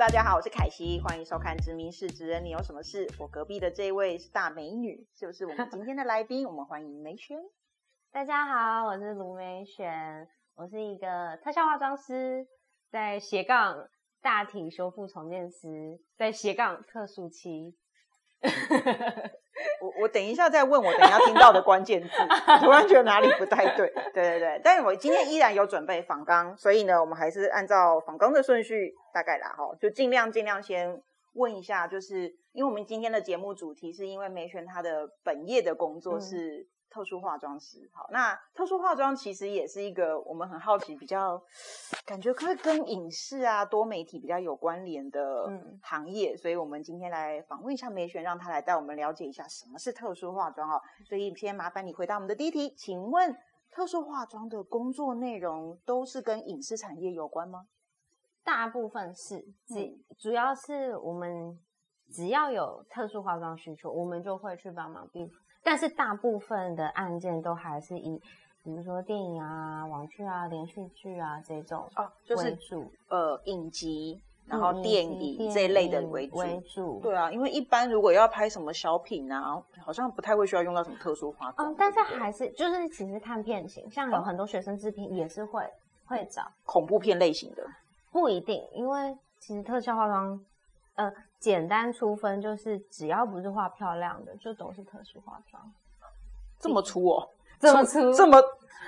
[0.00, 3.06] 大家好，我是凯西，欢迎收看《知名事之人》，你有什么事？
[3.18, 7.38] 我隔壁的这位是大美女，就是我们今天的来宾，我们欢迎梅轩。
[8.10, 12.48] 大家好，我是卢梅璇，我是一个特效化妆师，
[12.90, 13.90] 在斜杠
[14.22, 17.76] 大体修复重建师，在斜杠特殊期。
[19.80, 22.08] 我我等一下再问我等一下听到的关键字，
[22.60, 23.92] 突然觉得哪里不太对。
[24.12, 31.00] 对对对，但是我今天依然有准备仿纲，所以呢，我们还是按照仿纲的顺序大概啦哈，就尽量尽量先
[31.34, 36.66] 问一下，就是因为我们今天的节目主题是因为梅璇她的本业的工作是。
[36.90, 41.40] 特殊化妆师，好，那特殊化妆其实也是一个我们很好奇，比较
[42.04, 45.48] 感觉会跟影视啊、多媒体比较有关联的
[45.82, 50.82] 行业，所以我们今天来访问一下梅璇，让她来带我们了解一下什么是特殊化妆哦。
[51.08, 53.36] 所以先麻烦你回答我们的第一题，请问
[53.70, 57.66] 特殊化妆的工作内容都是跟影视产业有关吗？
[58.42, 59.76] 大部分是，主
[60.18, 61.56] 主要是我们
[62.10, 65.30] 只要有特殊化妆需求，我们就会去帮忙，比。
[65.62, 68.20] 但是大部分的案件都还是以，
[68.62, 76.36] 比如说电影啊、网剧啊、连续剧啊这种哦，就是主呃影集，然后电影这一类的为主。
[76.36, 77.00] 为主。
[77.02, 81.70] 对啊，因为一般如果要拍什么小品啊，好像不太会需要用到什么特殊化妆。
[81.70, 85.62] 嗯，但是还是就是其实看片型，像有很多学生制片也是会
[86.06, 87.64] 会找恐怖片类型的，
[88.10, 90.40] 不一定，因为其实特效化妆。
[90.96, 91.10] 呃，
[91.40, 95.60] 简单粗分就是只要不是画漂亮的，就都是特殊化妆。
[96.58, 97.28] 这么粗哦？
[97.58, 98.12] 这么粗？
[98.12, 98.38] 这么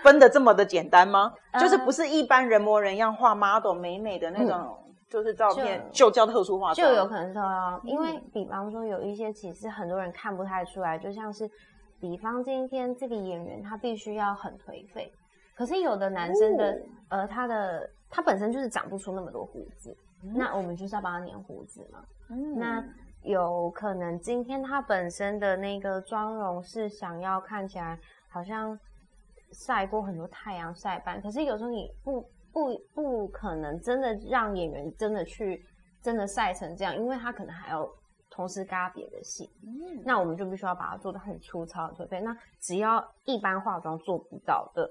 [0.02, 1.34] 分的这么的简单吗？
[1.58, 6.86] 就是不是一般人模人样画 model 美美的那种，就是照片就叫特殊化妆？
[6.88, 11.50] 就有可能是啊，因为比方说有一些其实很多人看不太出来，就像是
[11.98, 15.10] 比方今天这个演员他必须要很颓废，
[15.56, 19.96] 可是有的男生的呃他的他本身就是长不出那么多胡子。
[20.34, 21.98] 那我们就是要帮他粘胡子嘛。
[22.32, 22.84] 嗯，那
[23.22, 27.98] 有可能今天他本身的那个妆容是想要看起来
[28.28, 28.76] 好像
[29.52, 32.20] 晒过很多太阳晒斑，可是有时候你不
[32.52, 35.64] 不不可能真的让演员真的去
[36.00, 37.88] 真的晒成这样，因为他可能还要
[38.28, 39.48] 同时嘎别的戏。
[39.62, 42.20] 嗯，那我们就必须要把它做的很粗糙、很颓废。
[42.20, 44.90] 那只要一般化妆做不到的，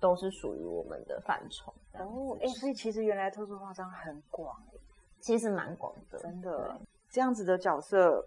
[0.00, 1.74] 都是属于我们的范畴。
[1.94, 4.56] 哦，哎，所以其实原来特殊化妆很广
[5.26, 6.78] 其实蛮广的，真的。
[7.10, 8.24] 这样子的角色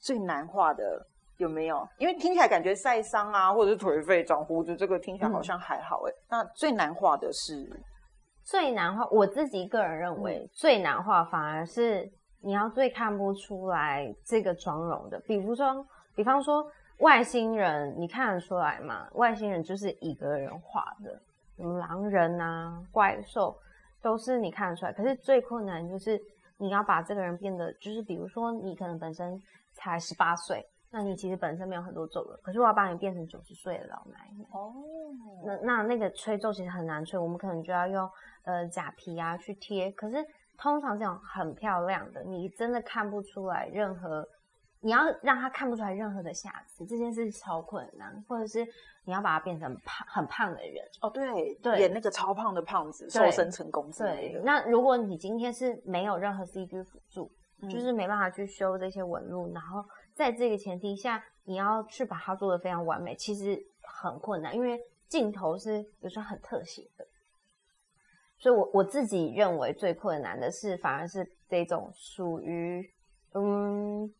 [0.00, 1.86] 最难画的有没有？
[1.98, 6.12] 因为听起来感觉晒伤啊，或者是颓废、长胡子，这个听起来好像还好哎。
[6.28, 7.70] 那最难画的是？
[8.42, 12.10] 最难画，我自己个人认为最难画，反而是
[12.40, 15.20] 你要最看不出来这个妆容的。
[15.20, 15.86] 比如说，
[16.16, 16.66] 比方说
[16.98, 19.06] 外星人，你看得出来吗？
[19.12, 21.22] 外星人就是一个人画的。
[21.78, 23.56] 狼人啊，怪兽
[24.02, 26.20] 都是你看得出来，可是最困难就是
[26.58, 29.40] 你要把这个人变得，就是比如说你可能本身
[29.72, 34.74] 才十八岁，那你其实本身没有很多皱纹，可是我要把你变成九十岁的老奶奶哦，
[35.46, 38.10] 那那那个吹皱其实很难吹，我们可能就要用
[38.44, 40.16] 呃假皮啊去贴，可是
[40.58, 44.26] 通常这种很漂亮的，你真的看不出来任何。
[44.84, 48.66] 你要让他看不出来任何的瑕疵，这件事超困难，或者是
[49.04, 54.40] 你要把他变成胖很胖的人哦，对对，演那个超胖的胖子，瘦身成功之类的。
[54.42, 57.30] 那如果你今天是没有任何 CG 辅助，
[57.70, 59.84] 就是没办法去修这些纹路，然后
[60.14, 67.06] 在这个前提下，你要去把它做的非常完美，其实很困难，因为镜头是有时候很特写的。
[68.36, 72.84] 所以我我自己认为最困难的是，反而是这种属于
[73.34, 74.12] 嗯。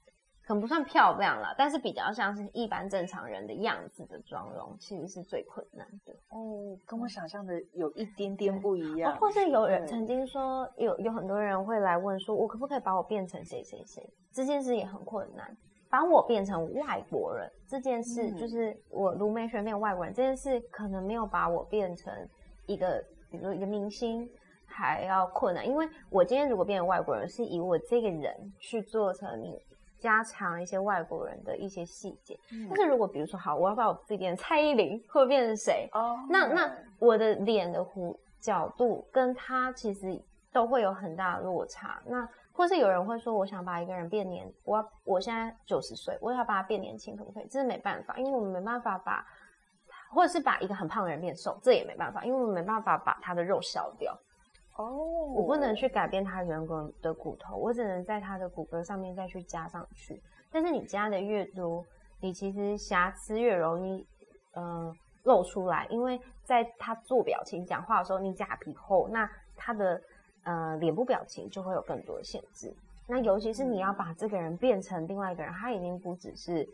[0.52, 6.76] 可能不算漂亮了，但是比较像是一般正常人的样子的妆容，其实是最困难的哦。
[6.84, 9.16] 跟我想象的有一点点不一样。
[9.16, 14.06] 或是有人曾经说，有有很多人会来问说，我可不可以把我变成谁谁谁？
[14.30, 15.56] 这件事也很困难。
[15.88, 22.12] 把我变成外国人这件事，就是我卢梅萱变外国人这件事，可能没有把我变成
[22.66, 24.28] 一个，比如说一个明星
[24.66, 25.66] 还要困难。
[25.66, 29.58] 因为我今天如果变成外国人，是以我这个人去做成你。
[30.02, 32.36] 加强一些外国人的一些细节，
[32.68, 35.88] 但是如果比如说好，我要把我自己变成蔡依林，会变成谁？
[35.92, 40.20] 哦，那那我的脸的弧角度跟他其实
[40.52, 42.02] 都会有很大的落差。
[42.04, 47.46] 那或是有人会说，我想把一个人变年，我要我现在九十岁，我要把他变年轻，可不可以？
[47.48, 49.24] 这是没办法，因为我们没办法把，
[50.12, 54.18] 或者是把一个很胖的人变瘦，这也没办法，因为我们没办法把他的肉消掉。
[54.76, 60.20] 哦，我不能去改变他人格的骨头，我只能在他的骨骼上面再去加上去。
[60.50, 61.84] 但是你加的越多，
[62.20, 64.06] 你其实瑕疵越容易，
[64.54, 65.86] 呃，露出来。
[65.90, 70.00] 因为在他做表情、讲话的时候，你假皮厚，那他的
[70.44, 72.74] 呃脸部表情就会有更多的限制。
[73.06, 76.66] 那尤其是你要把这个人变成另外一个人，他已经不只是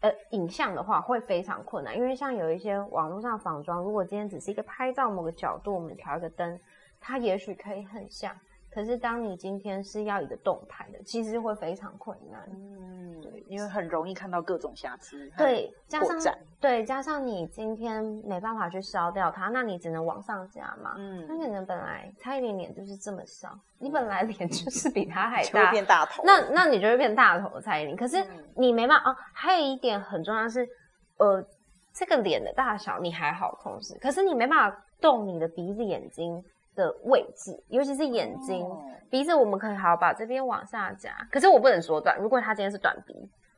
[0.00, 1.96] 呃影像的话，会非常困难。
[1.96, 6.58] 因为像有一些网络上仿妆，如果今天只是一个拍照某个角度，我们调一个灯，
[7.00, 8.34] 它也许可以很像。
[8.70, 12.46] 可是，当你今天是要一个动态的，其实会非常困难。
[12.52, 15.28] 嗯，对，因为很容易看到各种瑕疵。
[15.38, 20.94] 对，加上对，加上你今天没办法去烧掉它，那你只能往上加嘛。
[20.98, 23.48] 嗯，那可能本来蔡依林脸就是这么小，
[23.78, 26.22] 你本来脸就是比它还 大，变大头。
[26.24, 27.96] 那那你就会变大头的蔡依林。
[27.96, 28.22] 可是
[28.54, 29.16] 你没办法哦。
[29.32, 30.68] 还有一点很重要是，
[31.16, 31.42] 呃，
[31.94, 36.44] 这个脸的大小你还好控制，可是你没办法动你的鼻子、眼睛。
[36.78, 38.64] 的位置，尤其是眼睛、
[39.10, 41.10] 鼻子，我们可以好把这边往下夹。
[41.32, 42.16] 可是我不能缩短。
[42.16, 43.12] 如果他今天是短鼻，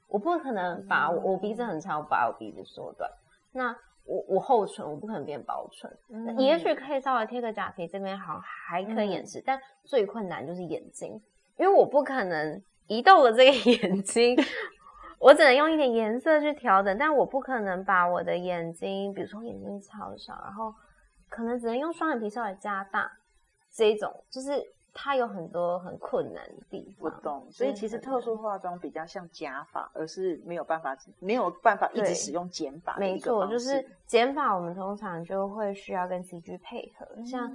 [0.09, 3.11] 我不可能把我我鼻子很长，把我鼻子缩短。
[3.53, 3.77] 那
[4.07, 6.39] 我我厚唇，我不可能变薄唇。
[6.39, 9.43] 也许可以稍微贴个假皮，这边好还可以掩饰。
[9.45, 11.21] 但最困难就是眼睛，
[11.59, 14.39] 因为我不可能移动了这个 眼睛，
[15.19, 16.97] 我只能用一点颜色去调整。
[16.97, 20.73] 但我不可能把我的眼睛，比如说眼睛超小，然后。
[21.31, 23.11] 可能只能用双眼皮稍微加大，
[23.73, 24.63] 这种就是
[24.93, 27.09] 它有很多很困难的地方。
[27.09, 32.97] 不懂，所以其实特殊化妆比较像假发，而是没有办法没有办法一直使用减法。
[32.99, 37.07] 没错，就是减法，我们通常就会需要跟 CG 配合。
[37.25, 37.51] 像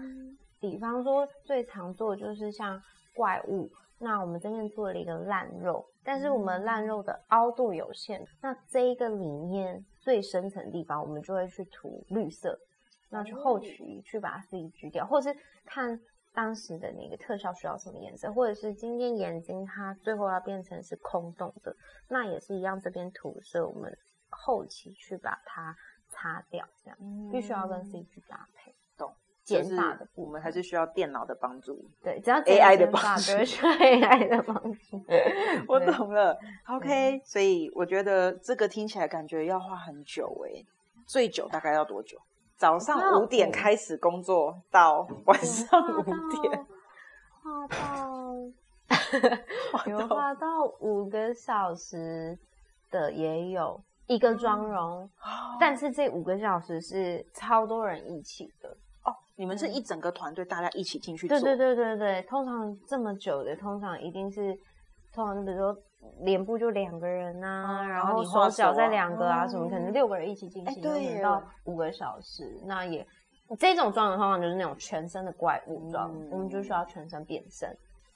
[0.60, 2.82] 比方说最常做就是像
[3.14, 3.70] 怪物，
[4.00, 12.58] 那我们这边做了一个烂肉，但是我们烂肉的凹度有限，那这一个里面最深层地方，我们就会去涂绿色。
[13.16, 15.98] 那去后期去把它自己锯掉，或者是看
[16.34, 21.74] 当时的那个特效需要什么颜色，或者是今天眼睛它最后要变成是空洞的，
[22.10, 23.98] 那也是一样，这边涂色我们
[24.30, 25.74] 后期去把它
[26.10, 26.98] 擦掉，这样
[27.32, 28.76] 必须要跟 CG 搭配。
[28.98, 29.14] 懂，
[29.46, 31.90] 减法的我们还是需要电脑的帮助。
[32.04, 35.02] 对，只要 AI 的帮助，需要 AI 的帮助。
[35.70, 36.38] 我懂了。
[36.68, 40.66] OK，所以我觉得这个听起来感觉要花很久诶，
[41.08, 42.20] 最久大概要多久？
[42.58, 46.04] 早上五点开始工作，到晚上五
[46.42, 46.66] 点，
[47.44, 48.26] 画 到
[49.92, 52.38] 有画到五个小时
[52.90, 55.10] 的也有一个妆容，
[55.60, 58.70] 但是这五个小时是超多人一起的
[59.04, 59.14] 哦。
[59.36, 61.40] 你们是一整个团队，大家一起进去做？
[61.40, 64.58] 对对对对对，通常这么久的，通常一定是
[65.14, 65.78] 通常比如说。
[66.22, 72.44] 脸部就两个人呐，然后手脚再两个啊，什么可能六个人一起进行，对，到五个小时。
[72.66, 73.06] 那也
[73.60, 77.70] 这种妆的方法就是那种全身的怪物妆，我们就需要全身变身。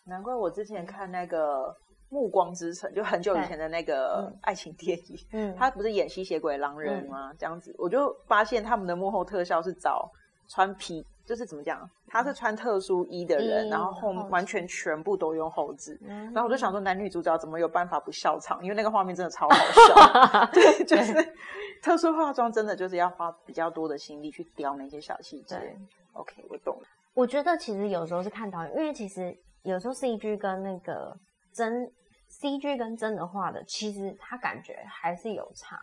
[0.05, 1.67] 难怪我之前看那个
[2.09, 7.31] 《暮光之城》，就很久以前的那个爱情电影，嗯， 他不是演吸血鬼狼人吗？
[7.37, 10.09] 这样子，我就发现他们的幕后特效是找
[10.47, 11.05] 穿皮。
[11.29, 15.95] 就是怎么讲，他是穿特殊衣的人，然后后完全全部都用后置，
[16.33, 18.59] 然后我就想说男女主角怎么有办法不笑场？
[18.63, 20.45] 因为那个画面真的超好笑。
[20.51, 21.13] 对，就是
[21.83, 25.55] 特殊化妆真的就是要花比较多的心力去雕那些小细节。
[26.13, 26.87] OK，我懂了。
[27.13, 31.15] 我觉得其实有时候是看导演，因为其实有时候 CG 跟那个
[31.53, 31.87] 真
[32.41, 35.79] CG 跟真的画的，其实他感觉还是有差。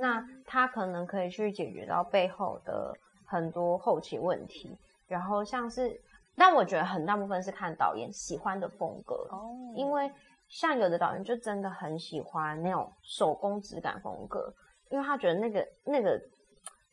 [0.00, 2.92] 那他可能可以去解决到背后的。
[3.34, 6.00] 很多后期问题，然后像是，
[6.36, 10.08] 但我觉得很大部分是看导演喜欢的风格哦，因为
[10.48, 14.54] 像有的导演就真的很喜欢那种手工质感风格，
[14.88, 16.16] 因为他觉得那个那个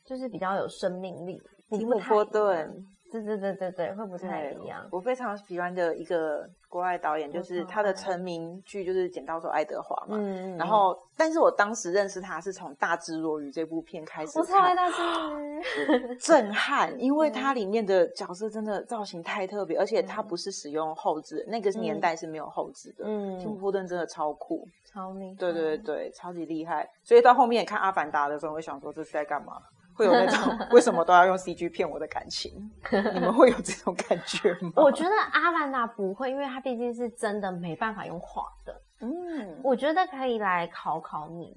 [0.04, 1.40] 就是比较有生命力。
[1.70, 2.86] 提姆波顿。
[3.12, 4.88] 对对对对对，会不太一样。
[4.90, 10.18] 我非常喜欢的一个国外导演，就是他的成名剧就是《剪刀手爱德华》嘛。
[10.18, 14.40] 嗯然后，但是我当时认识他是从《大智若愚》这部片开始。
[14.40, 15.62] 我超爱大智若愚。
[16.20, 23.04] 震撼，因为它里面的角色真的造型太特别，而且它不是使用后置，那个年代是没有后置的。
[23.06, 23.38] 嗯。
[23.38, 25.36] 提姆波顿真的超酷，超厉害。
[25.36, 26.90] 对对对，超级厉害。
[27.04, 29.62] 所以到后面看《阿凡达》的时候，我想说这是在干嘛？
[30.02, 32.52] 会有那种 为什么都要用 CG 骗我的感情？
[33.14, 34.72] 你们会有这种感觉吗？
[34.78, 38.82] 我觉得阿凡达不会，因为他毕竟是真的没办法用画的。
[39.02, 41.56] 嗯，我觉得可以来考考你。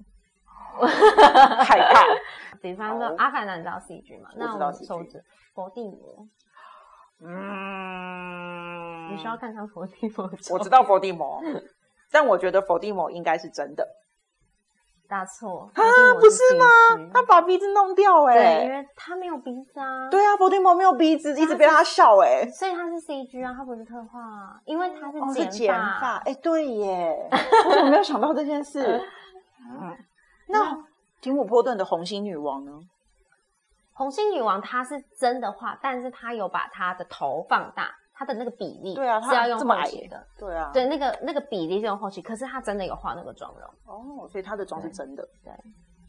[0.77, 2.03] 害怕。
[2.61, 4.29] 比方说阿凡达，你知道 CG 吗？
[4.37, 5.23] 那我们手指
[5.55, 6.27] 佛地魔。
[7.21, 10.31] 嗯，你需要看看佛地魔。
[10.51, 11.41] 我知道佛地魔，
[12.11, 13.87] 但我觉得佛地魔应该是真的。
[15.15, 15.83] 大错啊！
[16.19, 17.09] 不是吗？
[17.15, 20.11] 他把鼻子弄掉哎，对，因为他没有鼻子啊。
[20.11, 22.45] 对啊，伏地魔没有鼻子，一直被他笑哎。
[22.51, 26.17] 所以他是 CG 啊，他不是特化，啊，因为他是剪发。
[26.25, 27.29] 哎，对耶，
[27.65, 29.01] 我怎么没有想到这件事？
[29.71, 29.97] 嗯，
[30.51, 30.77] 那
[31.21, 32.73] 提姆波顿的红心女王呢？
[33.93, 43.69] 红心女王她是真的画，但是她有把她的头放大，它的那个比例，对啊，是要用这么矮后期的，对啊，对，那个那个比例是用后期，可是他真的有画那个妆容。
[43.87, 45.29] 哦，所以他的妆是真的。
[45.45, 45.53] 对，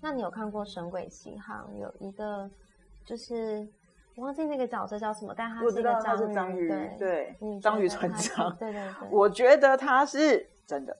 [0.01, 2.47] 那你有看过《神鬼奇航》有一个
[3.03, 3.67] 就是
[4.15, 8.55] 我忘记那个角色叫什么，但他是一个我知道他是章章鱼，对，对你，章鱼船长。
[8.57, 10.95] 对对对，我觉得他是真的，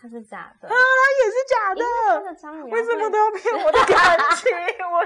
[0.00, 2.24] 他是假的，他也是假的。
[2.24, 4.52] 的章鱼为什么都要骗我的感情？
[4.88, 4.98] 我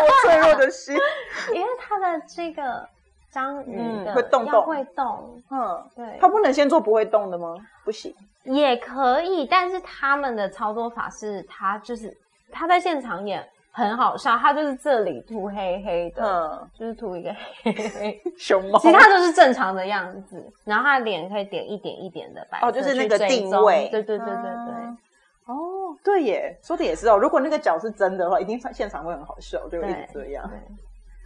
[0.00, 0.96] 我脆弱的心。
[1.52, 2.88] 因为他的这个
[3.30, 3.78] 章鱼
[4.14, 7.54] 会动动会动，嗯，对，他不能先做不会动的吗？
[7.84, 8.14] 不行。
[8.44, 12.16] 也可以，但是他们的操作法是，他就是
[12.50, 17.30] 他在现场演很好笑，他就是这里涂黑黑的，嗯，就是涂一个
[17.62, 18.78] 黑黑， 熊猫。
[18.78, 23.88] 其他都是正常的样子，然后他的脸可以点一点一点的白哦，就是那个定位。
[23.90, 24.74] 对对对对对。
[24.82, 24.98] 嗯
[25.46, 27.16] 哦，对耶，说的也是哦。
[27.16, 30.48] 如果那个脚是真的话，一定现场会很好笑，就会一直这样。
[30.48, 30.56] 对，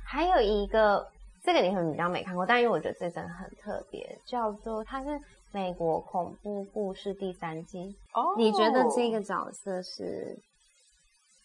[0.03, 1.07] 还有一个，
[1.45, 5.21] 这个你可能比较没看过，但因为我觉得这真的很特别，叫做它是
[5.53, 7.95] 美国恐怖故事第三季。
[8.15, 10.37] 哦你觉得这个角色是？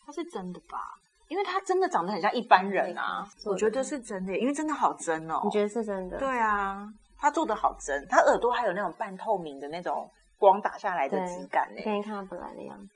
[0.05, 0.79] 他是真的吧？
[1.27, 3.23] 因为他真的长得很像一般人啊。
[3.45, 5.41] 我觉得是真的，因为真的好真哦。
[5.43, 6.17] 你觉得是真的？
[6.17, 6.87] 对啊，
[7.17, 11.81] 他做的好真，他耳朵还有那种半透明的那种光打下来的对质感呢。
[11.83, 12.89] 可以看他本来的样子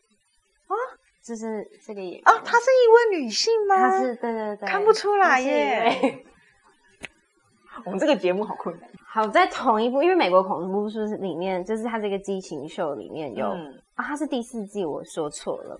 [0.67, 0.73] 啊，
[1.23, 3.75] 就是这个演员啊，她是一位女性吗？
[3.77, 6.25] 她是对对对，看不出来耶位。
[7.85, 8.89] 我们这个节目好困难。
[9.05, 15.79] 好，在同一部，因为美国恐怖故事里面，就是它这个激情秀里面有、嗯啊，它是第四季，我说错了，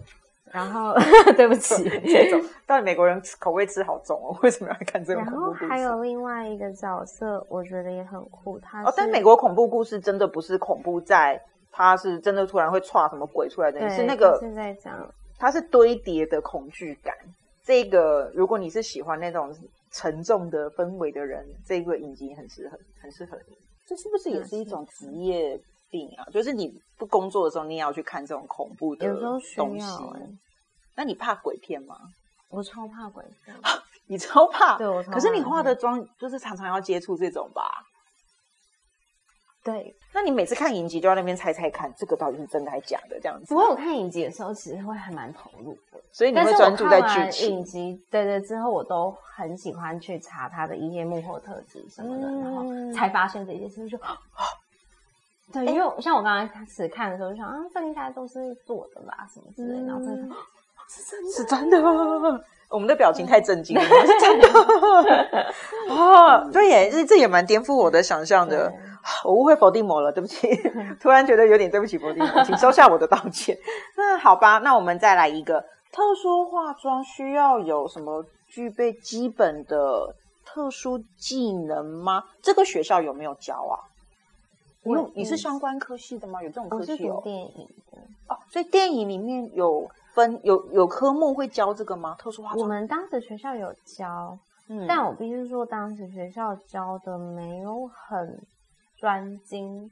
[0.52, 0.94] 然后
[1.36, 4.38] 对不起，这种到底美国人口味吃好重哦？
[4.44, 5.68] 为什么要看这种然后恐怖故事？
[5.68, 17.14] 还有另外一个角色，我觉得也很酷，他哦，但美国恐怖故事真的不是恐怖在，它是真的突然会歘什么鬼出来的，对是那个他是在讲它是堆叠的恐惧感。
[17.64, 19.52] 这个如果你是喜欢那种
[19.94, 23.56] 沉重的氛围的人，这个影集很适合，很适合你。
[23.86, 25.60] 这是不是也是一种职业
[25.90, 26.26] 病啊？
[26.32, 30.30] 就是你不工作的时候，你也要去看这种恐怖的东西、欸。
[30.96, 31.96] 那你怕鬼片吗？
[32.50, 33.56] 我超怕鬼片，
[34.08, 37.70] 你超怕，对我超怕可是你化的妆就是常常要接触这种吧？
[39.64, 43.54] 对那你每次看影集都在那边猜猜看，这个到底是真的还是假的这样子？
[43.56, 46.00] 我有看影集的时候，其实会还蛮投入的。
[46.12, 47.64] 所以你会专注在剧情影。
[47.64, 53.98] 集，对对，之后我都很喜欢去查他的一些幕后特质什么的，嗯然后才发现这些事情就。
[55.52, 60.36] 对，因为像我刚刚开始看的时候，就想啊，这应该都是做的吧，什么之类的，然后真的
[61.36, 61.82] 是真的，
[62.70, 64.48] 我们的表情太震惊了，是真的
[65.90, 68.72] 哦，对耶，这这也蛮颠覆我的想象的。
[69.04, 70.48] 对我误会否定魔了，对不起，
[71.00, 73.58] 突然觉得有点对不起否定魔，请收下我的道歉。
[73.98, 75.60] 那好吧，那我们再来一个
[75.92, 82.24] 特殊化妆需要有什么具备基本的特殊技能吗？
[82.42, 83.76] 这个学校有没有教啊？
[84.86, 86.42] 你有你是相关科系的吗？
[86.44, 87.22] 有这种科系哦读？
[87.24, 87.98] 电影的。
[88.28, 92.16] 哦，所以电影里面有分有有科目会教这个吗？
[92.20, 92.66] 特殊化妆我？
[92.68, 94.38] 们当时学校有教，
[94.70, 98.38] 嗯但我必须说，当时学校教的没有很
[99.04, 99.92] 专精。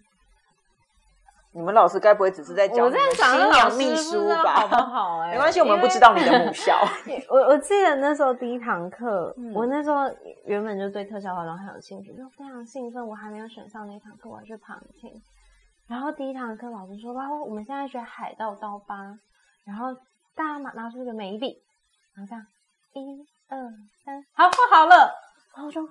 [1.53, 4.75] 你们老师该不会只是在教我在想那老师娘秘书吧好不？
[4.75, 5.31] 好、欸？
[5.31, 6.79] 没关系，我们不知道你的母校。
[7.27, 10.09] 我我记得那时候第一堂课，嗯我那时候
[10.45, 13.05] 原本就对特效化妆很有兴趣，就非常兴奋。
[13.05, 15.11] 我还没有选上那堂课，我要去旁听。
[15.89, 18.95] 然后第一堂课老师说：“哇，我们现在学海盗刀疤。”
[19.67, 19.93] 然后
[20.33, 21.61] 大家拿拿出一个眉笔，
[22.15, 22.45] 然后这样
[22.93, 23.57] 一二
[24.05, 24.95] 三，好画好了。
[25.53, 25.85] 然后我就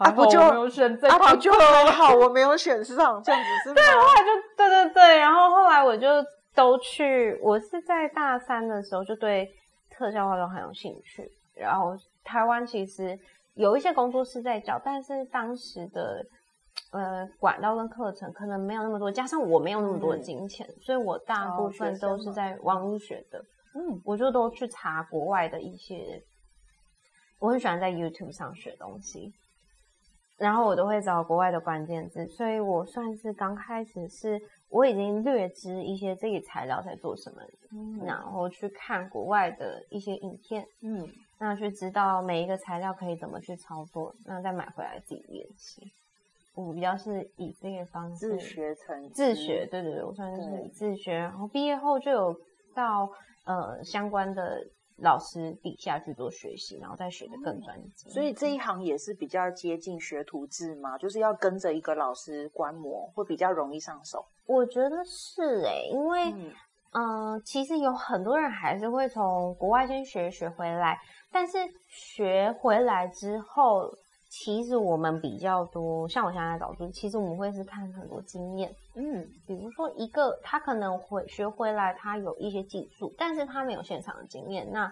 [0.00, 3.74] 啊不就没有选这啊，堂不就课很好，我没有选上，这样子是吗？
[4.00, 6.06] 后来就对对对，然后后来我就
[6.54, 9.48] 都去，我是在大三的时候就对
[9.90, 13.18] 特效化妆很有兴趣，然后台湾其实
[13.54, 16.24] 有一些工作室在教，但是当时的
[16.92, 23.38] 呃管道跟课程可能没有那么多，加上我没有那么多金钱，所以我大哦部分都是在网络学的，
[23.74, 26.22] 嗯，我就都去查国外的一些，
[27.38, 29.32] 我很喜欢在 YouTube 上学东西，
[30.40, 37.42] 然后我都会找国外的关键字，所以我算是刚开始是我已经略知一些这个材料在做什么，
[38.06, 41.06] 然后去看国外的一些影片，嗯，
[41.38, 45.92] 那去知道每一个材料可以怎么去操作，那再买回来自己练习。
[46.54, 50.68] 我比较是以这个方式自学成自学，对对对，我算是对。
[50.68, 52.34] 自学，然后毕业后就有
[52.74, 53.10] 到
[53.44, 54.66] 呃相关的
[55.02, 58.10] 老师底下去做学习，然后再学的更专精。
[58.12, 64.24] 所以这一行也是比较接近学徒制嘛，就是要跟着一个老师观摩，会比较容易上手。
[64.46, 66.52] 我觉得是诶、因为嗯
[66.92, 70.98] 嗯、呃其实有很多人还是会从国外先学学回来，
[71.30, 73.88] 但是学回来之后，
[74.30, 84.88] 其实我们比较多，像我现在在导师，其实我们会是看很多经验，嗯，比如说一个他可能会学回来，他有一些技术，但是他没有现场的经验，那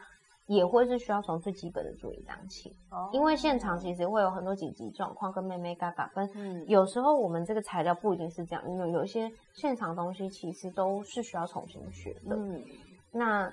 [0.46, 3.10] 也会是需要从最基本的做一当起，哦。
[3.12, 6.66] 因为现场其实会有很多紧急状况跟妹妹嘎嘎跟嗯。
[6.66, 12.34] 有时候我们这个材料不一定是这样，因为有一些现场东西其实都是需要重新学的。
[12.34, 12.60] 嗯。
[13.12, 13.48] 那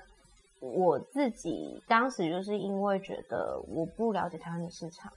[0.58, 5.12] 我自己当时就是因为觉得我不了解台湾的市场，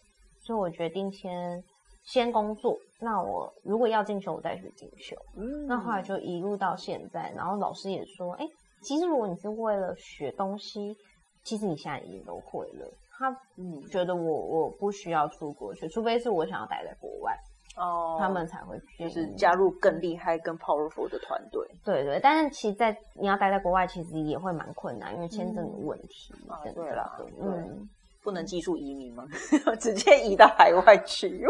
[0.50, 1.64] 所以我决定先
[2.04, 2.76] 先工作。
[3.00, 5.16] 那我如果要进修，我再去进修。
[5.38, 8.48] 嗯那后来就一路到现在，然后老师也说，哎，
[8.82, 10.98] 其实如果你是为了学东西，
[11.44, 12.92] 其实你现在已经都会了。
[13.12, 17.38] 他嗯觉得我我不需要出国学，除非是我想要待在国外，
[17.78, 21.64] 哦，他们才会就是加入更厉害、更 powerful 的团队。
[21.86, 26.34] 对对，但是其实在你要待在国外，其实也会蛮困难，因为签证的问题
[26.74, 27.24] 对啦的。
[27.26, 27.90] 对嗯，
[28.24, 29.26] 不能技术移民吗？
[29.80, 31.46] 直接移到海外去？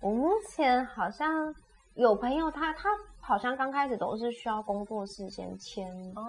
[0.00, 1.54] 我目前好像
[1.94, 2.88] 有朋友他他
[3.20, 6.22] 好像刚开始都是需要工作室先签哦，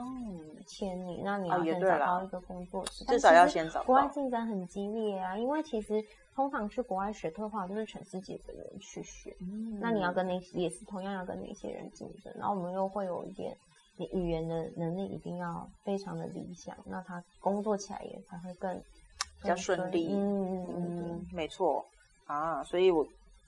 [0.67, 4.07] 签你，那你哦要先找到一个工作室，至少要先找国外。
[4.09, 6.03] 竞争很激烈啊，因为其实
[6.35, 9.33] 通常去国外学特化都是全世界的人去学，
[9.79, 13.55] 那你要跟那些也是同样要跟那些人竞争，然后我们又会有一点，
[13.97, 18.81] 你语言的能力一定要非常的理想，那他工作起来也才会更
[19.41, 21.85] 比较顺利嗯嗯嗯嗯，没错。
[22.25, 23.05] 啊，所以我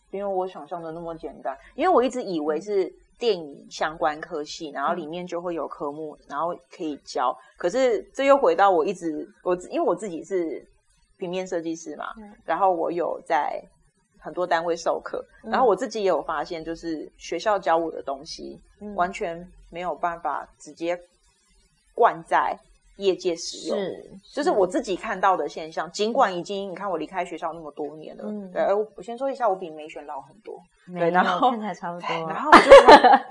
[0.10, 7.38] 没有我想象的那么简单，因为我一直以为是电影相关科系，然后里面就会有科目，然后可以教。
[7.58, 10.68] 可是这又回到我一直我因为我自己是
[11.18, 12.34] 平面设计师嘛，嗯。
[12.44, 13.64] 然后我有在
[14.20, 18.96] 很多单位授课，然后我自己也有发现，就是学校教我的东西，嗯。
[18.96, 21.00] 完全没有办法直接
[21.94, 22.58] 灌在
[22.98, 23.78] 业界使用。
[23.78, 28.52] 是，就是我自己看到的现象，尽管已经你看我离开学校那么多年了，嗯。
[28.78, 30.62] 我我先说一下，我比梅璇老很多，
[30.94, 32.08] 对然后有看起来差不多。
[32.30, 33.26] 然后我就看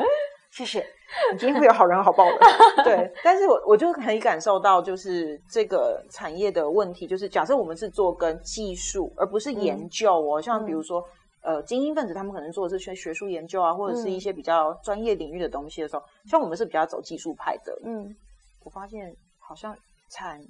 [0.51, 0.85] 谢谢，
[1.33, 2.39] 你今天会有好人好报的，
[2.83, 11.05] 对，但是我我就可以感受到，就是这个产业的问题，就是假设我们是做跟技术，而不是研究哦，像比如说。
[11.43, 18.15] 呃，精英分子他们可能做的是学学术研究啊，或者是一些比较专业领域的东西的时候，像我们是比较走技术派的，嗯，
[18.63, 19.11] 我发现
[19.51, 19.77] 好像
[20.11, 20.41] 产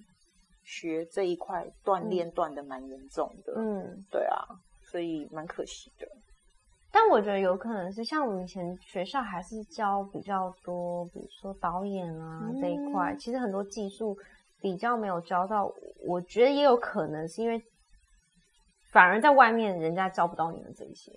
[0.63, 4.45] 学这一块锻炼断的蛮严重的，嗯，对啊，
[4.91, 6.07] 所以蛮可惜的。
[6.93, 14.15] 但我觉得有可能是像我们以前学校还是教比较多，比如说导演啊、这一块，其实很多技术
[14.61, 15.73] 比较没有教到。
[16.07, 17.59] 我觉得也有可能是因为
[18.93, 21.11] 反而在外面人家教不到你们这一些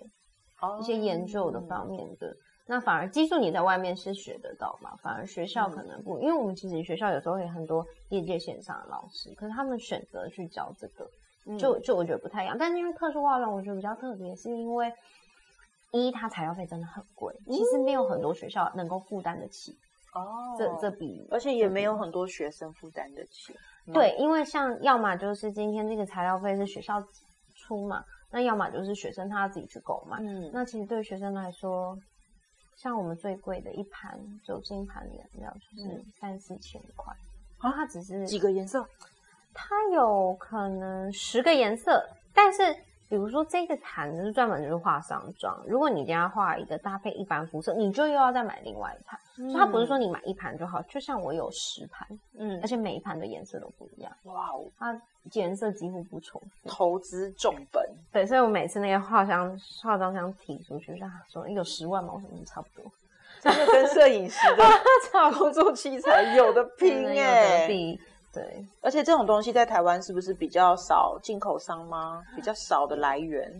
[0.62, 2.34] 哦一些研究的方面的。
[2.66, 4.96] 那反而技术你在外面是学得到嘛？
[5.02, 11.08] 反而学校可能不，因为我们其实学校有时候有很多业界线上的老师，可是他们选择去教这个，
[11.46, 12.56] 嗯就就我觉得不太一样。
[12.58, 14.90] 但是因为特殊化妆，我觉得比较特别，是因为
[15.92, 19.76] 一它材料费真的很贵，其实没有很多学校能够负担得起
[20.14, 23.54] 哦这这笔，而且也没有很多学生负担得起。
[23.92, 27.06] 对，因为像要么就是今天这个材料费是学校
[27.54, 30.16] 出嘛，那要么就是学生他要自己去购买。
[30.20, 31.94] 嗯，那其实对学生来说，
[32.76, 37.14] 像我们最贵的一盘酒精盘的颜料就是嗯三四千块，
[37.62, 38.86] 然后它只是几个颜色？
[39.52, 42.76] 它有可能十个颜色，但是
[43.14, 52.58] 比如说这个盘子是专门就是画上妆，如果你今天要画一个搭配一般肤色，你就又要再买另外一盘，所以它不是说你买一盘就好，就像我有十盘，嗯。
[52.60, 55.00] 而且每一盘的颜色都不一样，哇哦，它
[55.34, 56.68] 颜色几乎不重复。
[56.68, 57.88] 投资重本。
[58.12, 62.14] 对，所以我每次那个化妆化妆箱提出去，他说有十万吗？
[62.14, 62.90] 我说嗯差不多，
[63.40, 64.64] 真的跟摄影师的
[65.12, 68.00] 差工作器材有的拼哎、得比
[68.34, 72.22] 对，而且这种东西在台湾是不是比较少进口商吗？
[72.34, 73.50] 比较少的来源。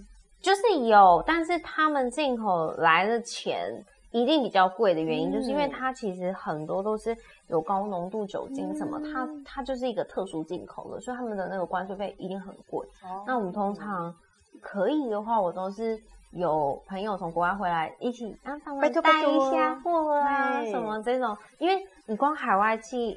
[0.42, 3.72] 就是有，但是他们进口来的钱
[4.10, 7.16] 一定比较贵的原因，就是因为嗯它其实很多都是
[7.48, 12.86] 有高浓度酒精什么，它嗯它就是一个特殊进口的，所以他们的那个关税费一定很贵。
[13.26, 14.14] 那我们通常
[14.60, 15.98] 可以的话，我都是
[16.32, 23.16] 有朋友从国外回来一起啊，帮拜忙带一下货啊什么这种，因为你光海外寄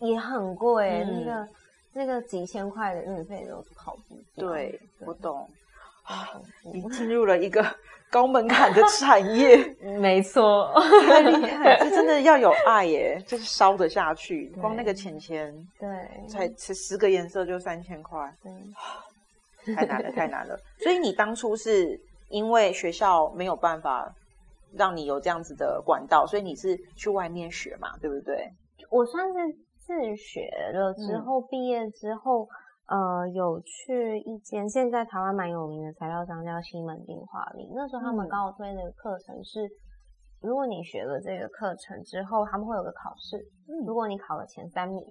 [0.00, 1.48] 也很贵，嗯那个
[1.92, 4.48] 那个几千块的运费都跑不掉。
[4.48, 5.48] 对，我懂。
[6.04, 6.28] 啊
[6.62, 7.64] 你 进入了一个
[8.08, 9.56] 高门槛的产业，
[9.98, 10.72] 没错，
[11.04, 11.76] 太厉害！
[11.80, 14.46] 这真的要有爱耶，就是烧得下去。
[14.60, 15.88] 光那个钱钱对，
[16.28, 18.32] 才才十个颜色就三千块，
[19.64, 20.56] 对太难了，太难了。
[20.78, 24.08] 所以你当初是因为学校没有办法
[24.76, 28.48] 让你有这样子的管道，所以你是去外面学嘛，对不对？
[28.90, 32.48] 我算是自学了之嗯后，毕业之后
[32.88, 37.70] 呃，有去一间现在台湾蛮有名的材料商叫西门町华林。
[37.74, 39.68] 那时候他们嗯刚好推的课程是，
[40.42, 45.02] 如果你学了这个课程之后，他们会有个考试，如嗯，果你考了前三名，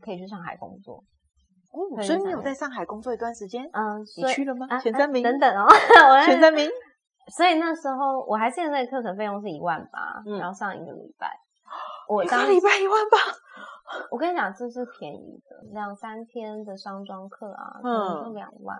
[0.00, 1.02] 可以去上海工作。
[1.72, 3.64] 哦，所以你有在上海工作一段时间？
[3.72, 4.66] 嗯，你去了吗？
[4.78, 5.22] 前三名？
[5.22, 5.66] 等等哦，
[6.24, 6.68] 前三名？
[7.36, 11.28] 所以那时候我还记得那个课程费用是一万八、嗯然后上一个礼拜。
[12.08, 13.18] 我一当个礼拜一万八？
[14.10, 18.78] 我跟你讲，这是便宜的，两三天的商妆课啊，可能就嗯两万，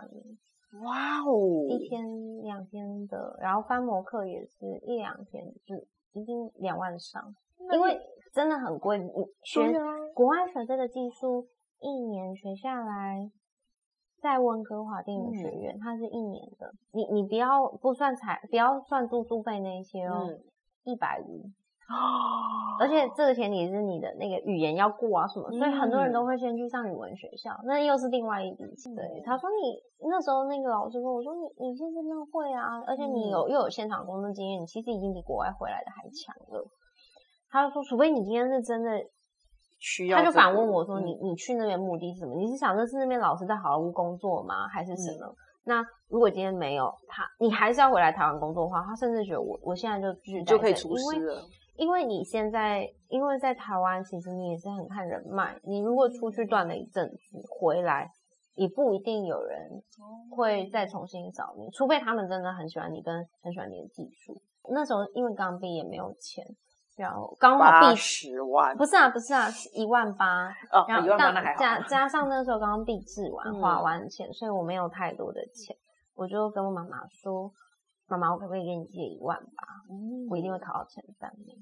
[0.83, 1.67] 哇哦！
[1.69, 2.05] 一天
[2.43, 5.75] 两天的，然后翻模课也是一两天，就
[6.13, 7.35] 已经两万上，
[7.73, 7.99] 因为
[8.33, 8.99] 真的很贵。
[8.99, 9.09] 你
[9.43, 11.49] 学啊国外学这个技术，
[11.81, 13.31] 一年学下来，
[14.21, 16.71] 在温哥华电影学嗯院，它是一年的。
[16.93, 20.45] 你你不要不算财，不要算住宿费那一些哦嗯，
[20.85, 21.51] 一百五。
[21.89, 28.95] 哦 而且这个前提是你的那个语言要过啊什么，所以很多人嗯都会先去上语文学校，那又是另外一笔钱。
[28.95, 29.77] 对，他说你
[30.09, 36.65] 那时候那个老师跟我说，你你现在那会啊，而且你有、又有现场工作经验，你其实已经比国外回来的还强了。
[37.51, 38.91] 他就说，除非你今天是真的，
[39.81, 42.37] 需要他就反问我说，嗯你你去那边目的是什么？
[42.37, 44.69] 你是想的是那边老师在好莱坞工作吗？
[44.69, 45.35] 还是什嗯么？
[45.65, 51.43] 那如果今天没有他，你还是要回来台湾工作的话，他甚至觉得我我现在就继续就可以出师了。
[51.79, 55.57] 因为你现在，因为在台湾，其实你也是很看人脉。
[55.63, 58.11] 你如果出去断了一阵子，回来
[58.55, 59.81] 也不一定有人
[60.29, 64.35] 会再重新找你，除非他们真的很喜欢你，跟很喜欢你的技术。
[64.71, 66.45] 那时候因为刚毕业没有钱，
[66.97, 71.57] 然后刚好八毕十万不是啊，不是啊，是一万八，哦，然后一万八但。
[71.57, 75.77] 加加上那时候刚刚毕制完，嗯花完钱，所以我没有太多的钱，
[76.17, 77.53] 我就跟我妈妈说
[78.09, 79.85] ：“妈妈，我可不可以给你借一万吧？
[79.91, 81.55] 嗯我一定会考到前三名。”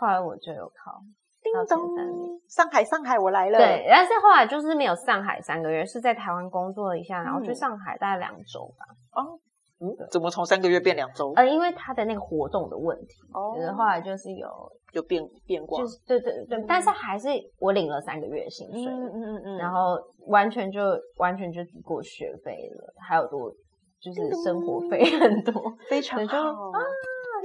[0.00, 1.00] 后来我就有考，
[1.42, 3.58] 叮到前三名咚，上海上海我来了。
[3.58, 8.86] 对，但是后来就是没有上海三个月，是在台湾工作了一下，然后去嗯上海大概两周吧。
[9.12, 9.38] 哦，
[9.80, 11.32] 嗯，怎么从三个月变两周？
[11.36, 14.48] 呃，因为他的那个活动的问题，哦就是后来就是有，
[14.90, 15.86] 就变变卦就。
[15.86, 17.28] 是对对对，嗯但是还是
[17.58, 20.80] 我领了三个月薪水，嗯嗯嗯然后完全就
[21.16, 23.52] 完全就抵过学费了，还有多
[24.00, 25.52] 就是生活费 很多，
[25.88, 26.72] 非常好。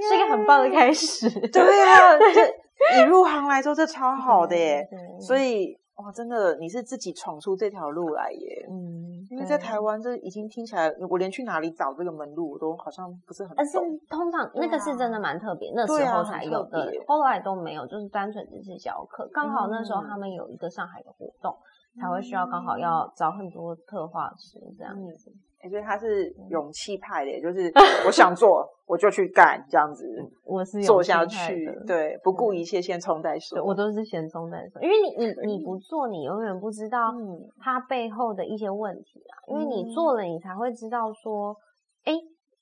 [0.08, 1.28] 是一个很棒的开始。
[1.48, 4.86] 对啊， 这你入行来说这超好的耶。
[4.90, 8.66] 对，所以哇，真的你是自己闯出这条路来耶。
[8.68, 13.78] 嗯，因为在台湾，这已经听起来，我连去哪里找这个门路，我都好像不是很而是。
[14.10, 19.26] 通常那个是真的蛮特别，那时候才有的后来都没有，就是单纯只是教课。
[19.32, 21.56] 刚好那时候嗯他们有一个上海的活动，
[21.98, 25.32] 才会需要刚好要找很多特化师这样嗯子。
[25.64, 27.72] 我觉得他是勇气派的，就是
[28.06, 30.06] 我想做我就去干，这样子
[30.44, 33.62] 我是做下去，对，不顾一切先冲再说对。
[33.66, 39.34] 我都是先冲再说，因为你你你不做，你永远不知道嗯它背后的一些问题啊。
[39.48, 41.56] 因为你嗯做了，你才会知道说，
[42.04, 42.12] 哎，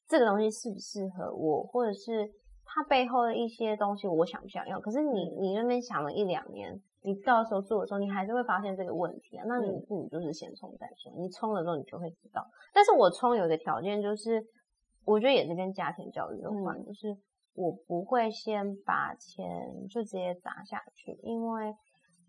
[0.09, 2.30] 这个东西适不适合我，或者是
[2.64, 4.80] 它背后的一些东西我想不想要。
[4.80, 6.72] 可是你嗯你那边想了一两年，
[7.04, 9.44] 你到时候做的时候，你还是会发现这个问题啊。
[9.46, 12.42] 那你嗯不如就是先冲再说，你冲了之后你就会知道。
[12.72, 14.42] 但是我冲有一个条件就是，
[15.04, 17.14] 我觉得也是跟家庭教育有关，嗯就是
[17.54, 19.46] 我不会先把钱
[19.90, 21.66] 就直接砸下去，因为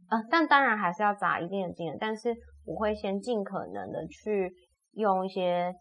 [0.10, 2.36] 呃，但当然还是要砸一定的金额，但是
[2.66, 4.54] 我会先尽可能的去
[4.92, 5.74] 用一些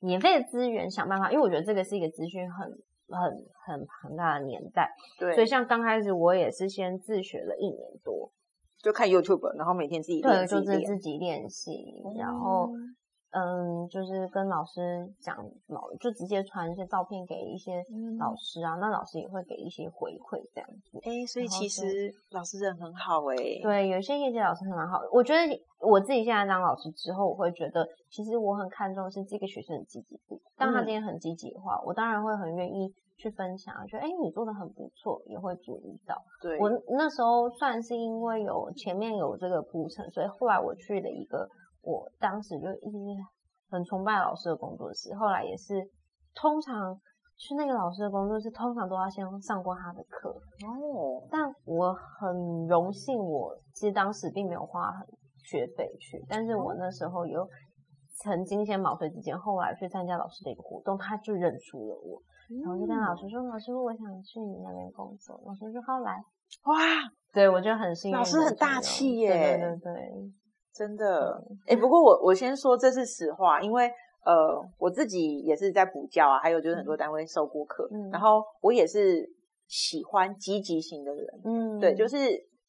[0.00, 2.70] 免费的资源想办法，因为我觉得这个是一个资讯很
[3.08, 8.30] 很很庞大的年代，对，所以像刚开始我也是先自学了一年多，
[8.78, 11.48] 就看 YouTube，然后每天自己对，练，就是自己练。
[11.48, 12.70] 习，然后
[13.36, 17.84] 嗯嗯，就是跟老师讲，老就直接传一些照片给一些
[18.18, 20.98] 老嗯师啊，那老师也会给一些回馈这样子。
[21.02, 23.36] 哎，所以其实老师人很好哎。
[23.62, 25.08] 对，有些业界老师很蛮好的。
[25.12, 25.40] 我觉得
[25.80, 30.40] 我自己现在当老师之后，我会觉得其实我很看重是这个学生的积极度。
[30.56, 36.16] 当他嗯今天很积极的话，我当然会很愿意去分享，觉得哎你做的很不错，也会注意到。
[36.40, 41.46] 对，我那时候算是因为有前面有这个铺陈，所以后来我去了一个
[41.86, 42.98] 我当时就一直
[43.70, 45.88] 很崇拜老师的工作室，后来也是
[46.34, 46.94] 通常
[47.36, 50.30] 去那个老师的工作室，通常都要先上过他的课。
[50.66, 55.06] 哦，但我很荣幸，我其实当时并没有花很
[55.44, 57.48] 学费去，但是我那时候有
[58.18, 62.20] 曾经先毛遂自荐，后来去参加老师的一个活动，他就认出了我，
[62.62, 66.16] 然后就跟老师说：“老师，我想去你那边工作。”老师说：“好来。
[66.64, 66.74] 哇，”
[67.32, 70.32] 对我就很幸运，老师很大气耶对对对对，
[70.76, 73.90] 真的，哎、不过我我先说这是实话，因为
[74.24, 78.10] 呃，我自己也是在补教啊，还有就是很多单位授过课，嗯。
[78.10, 79.24] 然后我也是
[79.66, 82.16] 喜欢积极型的人，嗯，对，就是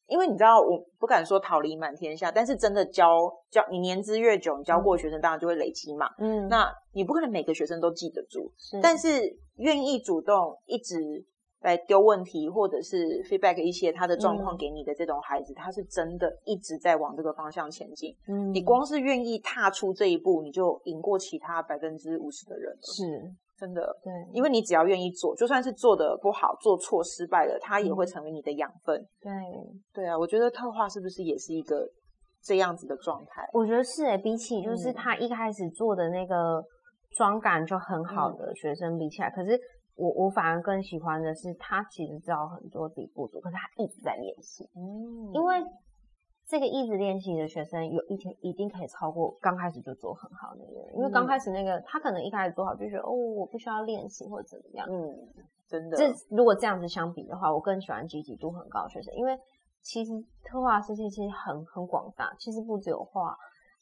[0.06, 6.08] 因为你知道，我不敢说桃李满天下，但是真的教教你年资越久，你教过的学生当然就会累积嘛。
[6.18, 8.80] 嗯，那你不可能每个学生都记得住，是。
[8.80, 10.96] 但是愿意主动一直
[11.60, 18.14] 来丢问题，或者是 feedback 一些他的状况嗯给你的这种孩子，他是真的一直在往这个方向前进。
[18.28, 23.02] 嗯你光是愿意踏出这一步，你就赢过其他百分之五十的人了，是
[23.58, 23.98] 真的。
[24.04, 29.04] 对，因为你只要愿意做，就算是做的不好、做错、失败了，他也会嗯成为你的养分。
[29.20, 29.32] 对，
[29.92, 31.84] 对啊，我觉得特化是不是也是一个
[32.40, 33.42] 这样子的状态？
[33.52, 36.62] 我觉得是诶，比起就是嗯他一开始做的那个
[37.16, 39.58] 妆感就很好嗯的学生比起来，可是
[39.98, 45.62] 我我反而更喜欢的是他其实知道很多自己不足，可是他一直在练习，嗯因为
[46.46, 55.28] 这个一直练习的学生有一天一定可以超过刚开始就做很好的那个人，因为刚嗯开始那个他可能一开始做好就觉得哦我不需要练习或者怎么样，嗯，
[55.66, 59.36] 真的，这如果这样子相比的话，我更喜欢积极度很高的学生，因为
[59.82, 60.12] 其实
[60.44, 63.36] 特化世界其实很很广大，其实不只有画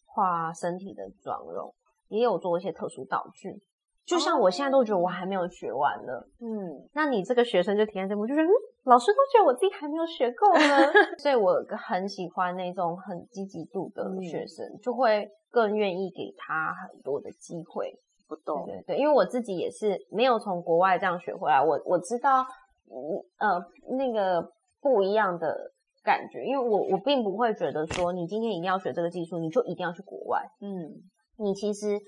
[0.06, 1.72] 画身体的妆容，
[2.08, 3.62] 也有做一些特殊道具。
[4.06, 6.88] 就像我现在都觉得我还没有学完呢，嗯。
[6.94, 8.52] 那你这个学生就体验这幕，就觉得嗯，
[8.84, 17.92] 老师都觉得我自己还没有学够呢， 所以我很喜欢那种很积极度的学生，就会更愿意给他很多的机会。
[18.28, 22.42] 不懂，对对对，因为我自己也是没有从国外这样学回来，我我知道，
[22.90, 22.94] 嗯
[23.38, 23.64] 呃，
[23.96, 25.72] 那个不一样的
[26.04, 30.42] 感觉，因为我我并不会觉得说你今天一定要学这个技术，你就一定要去国外。
[30.60, 31.02] 嗯。
[31.38, 32.00] 你其实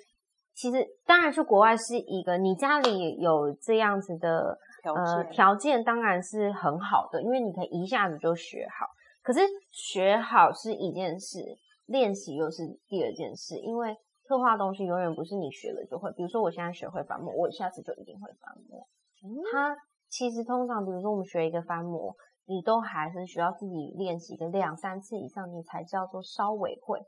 [0.58, 8.86] 其实当然去国外是一个你家里有这样子的条呃件条件，当然是很好的，因为你可以一下子就学好。
[9.22, 9.38] 可是
[9.70, 11.38] 学好是一件事，
[11.86, 13.94] 练习又是第二件事，因为
[14.26, 16.10] 特化东西永远不是你学了就会。
[16.10, 18.84] 比如说我现在学会翻模，我下次就一定会翻模。
[19.52, 19.76] 它
[20.08, 22.16] 其实通常，比如说我们学一个翻模，
[22.46, 26.98] 你都还是需要自己练习个两三次以上，你才叫做稍微会。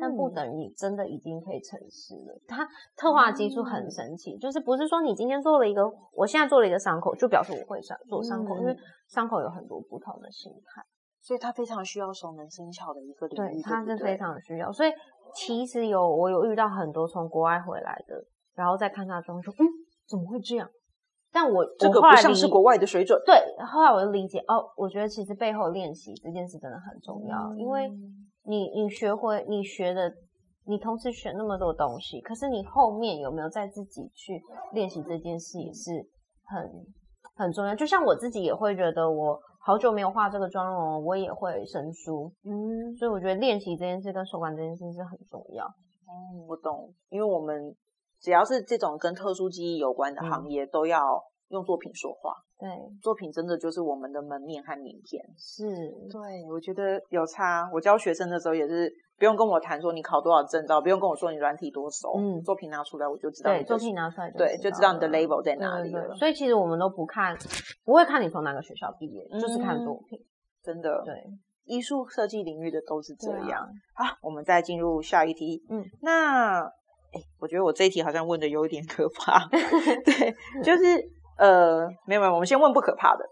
[0.00, 2.38] 但不嗯等于你真的已经可以成事了。
[2.46, 2.66] 它
[2.96, 10.82] 特化技术很神奇，就是不是说你今天做了一个，我现在做了一个伤口，就表示我会伤做伤口，因为嗯伤口有很多不同的形态，
[11.20, 14.70] 所以它非常需要熟能生巧的一个领对，域，它是非常需要。
[14.70, 14.90] 所以
[15.34, 18.22] 其实有我有遇到很多从国外回来的，
[18.54, 19.64] 然后再看他的妆说，嗯，
[20.06, 20.68] 怎么会这样？
[21.32, 30.12] 但我这个不像是国外的水准，对，后来我就理解哦，我觉得其实背后练习这件事真的很重要，因为嗯你你学会你学的，
[30.64, 35.90] 你同时学那么多东西，可是你后面有没有在自己去练习这件事也是
[36.44, 36.86] 很
[37.36, 37.74] 很重要。
[37.74, 45.64] 就像我自己也会觉得，我好久没有画这个妆容，我也会生疏，嗯，所以我觉得练习这件事跟手感这件事是很重要。
[45.66, 46.12] 哦，
[46.48, 47.76] 我懂，因为我们
[48.20, 50.98] 只要是这种跟特殊记忆有关的行业，都要
[51.50, 52.34] 用作品说话。
[52.58, 52.68] 对，
[53.00, 55.24] 作品真的就是我们的门面和名片。
[55.38, 55.64] 是，
[56.10, 57.70] 对，我觉得有差。
[57.72, 66.14] 我教学生的时候也是不用跟我谈说你考多少证照，不用跟我说你软体多熟，嗯作品拿出来我就知道你对，的作品拿出来就对，就知道你的 label 在对对对哪里了。
[66.16, 67.34] 所以其实我们都不看，
[67.84, 70.18] 不会看你从哪个学校毕业，就是看嗯作品。
[70.62, 71.14] 真的，对，
[71.64, 73.66] 艺术设计领域的都是这样。
[73.94, 75.64] 好，我们再进入下一题。
[75.70, 76.60] 嗯，那
[77.12, 79.48] 哎，我觉得我这一题好像问的有一点可怕。
[80.04, 83.24] 对，就是呃，没有没有，我们先问不可怕的，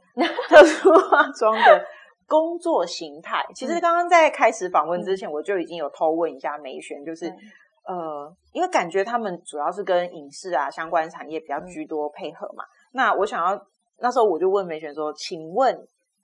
[0.49, 1.85] 特殊化妆的
[2.27, 3.45] 工作形态。
[3.55, 7.37] 其实嗯刚刚在开始访问之前，我就已经有偷问一下梅璇，就是对
[7.85, 12.65] 呃，因为感觉他们主要是跟影视啊相关产业比较嗯居多配合嘛。
[12.93, 13.67] 那我想要
[13.99, 15.79] 那时候我就问梅璇说，请问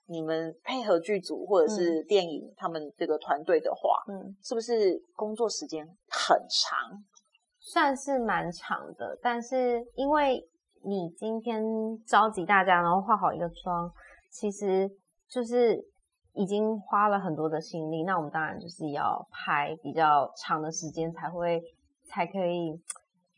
[0.07, 7.05] 你们配合剧组或者是电影他们这个团队的话，嗯，是不是工作时间很长？
[7.59, 10.47] 算是蛮长的，但是因为
[10.85, 11.63] 你今天
[12.07, 13.91] 召集大家，然后化好一个妆，
[14.31, 14.91] 其实
[15.29, 15.83] 就是
[16.33, 18.05] 已经花了很多的心力。
[18.05, 21.61] 那我们当然就是要拍比较长的时间，才会
[22.09, 22.81] 才可以。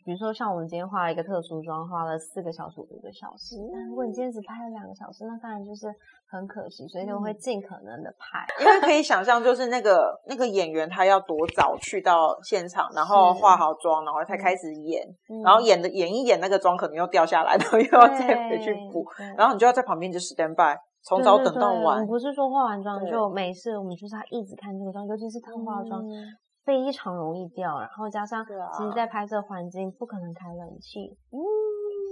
[0.07, 3.57] 比如说，像我们今天化了一个特殊妆，花了四个小时、五个小时。
[3.75, 5.89] 但如果你今天只拍了两个小时，那当然就是
[6.31, 8.47] 很可惜，所以就会尽可能的拍。
[8.63, 19.05] 因为可以想象，就是那个那个演员他要多早去到现场，然后化好妆，然后才开始演，嗯然后演的演一演那个妆可能又掉下来，然后又要再回去补，
[19.37, 22.07] 然后你就要在旁边就 stand by，从早等到晚对对对我们。
[22.07, 26.31] 不是说化完妆就没事，我们就是要一直看这个妆，尤其是特化妆，嗯
[26.67, 27.79] 非常容易掉。
[27.81, 31.39] 然后加上，其实在拍摄环境不可能开冷气，嗯，